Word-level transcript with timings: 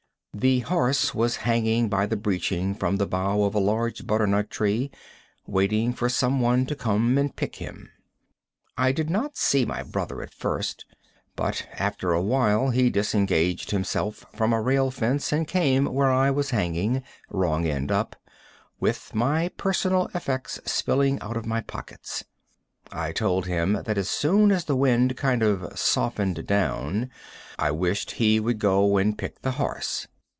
The 0.33 0.61
horse 0.61 1.13
was 1.13 1.35
hanging 1.45 1.87
by 1.89 2.05
the 2.07 2.15
breeching 2.15 2.73
from 2.73 2.95
the 2.95 3.05
bough 3.05 3.43
of 3.43 3.53
a 3.53 3.59
large 3.59 4.07
butternut 4.07 4.49
tree, 4.49 4.89
waiting 5.45 5.91
for 5.93 6.07
some 6.09 6.39
one 6.39 6.65
to 6.67 6.75
come 6.75 7.17
and 7.19 7.35
pick 7.35 7.57
him. 7.57 7.89
[Illustration: 7.89 7.89
WAITING 8.15 8.15
TO 8.15 8.63
BE 8.63 8.83
PICKED.] 8.83 8.87
I 8.87 8.91
did 9.03 9.09
not 9.11 9.37
see 9.37 9.65
my 9.65 9.83
brother 9.83 10.21
at 10.23 10.33
first, 10.33 10.85
but 11.35 11.67
after 11.73 12.13
a 12.13 12.21
while 12.21 12.69
he 12.71 12.89
disengaged 12.89 13.69
himself 13.71 14.25
from 14.33 14.51
a 14.53 14.61
rail 14.61 14.89
fence 14.89 15.31
and 15.33 15.45
came 15.47 15.85
where 15.85 16.09
I 16.09 16.31
was 16.31 16.49
hanging, 16.51 17.03
wrong 17.29 17.67
end 17.67 17.91
up, 17.91 18.15
with 18.79 19.13
my 19.13 19.49
personal 19.57 20.09
effects 20.15 20.59
spilling 20.65 21.19
out 21.19 21.35
of 21.37 21.45
my 21.45 21.59
pockets. 21.59 22.23
I 22.91 23.11
told 23.11 23.45
him 23.47 23.73
that 23.85 23.97
as 23.97 24.09
soon 24.09 24.51
as 24.53 24.63
the 24.65 24.77
wind 24.77 25.17
kind 25.17 25.43
of 25.43 25.77
softened 25.77 26.47
down, 26.47 27.11
I 27.59 27.69
wished 27.71 28.11
he 28.11 28.39
would 28.39 28.57
go 28.59 28.95
and 28.97 29.15
pick 29.17 29.41
the 29.43 29.51
horse. 29.51 30.07